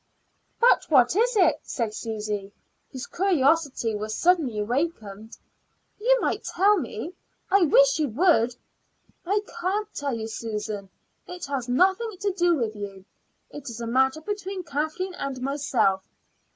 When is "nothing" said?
11.69-12.17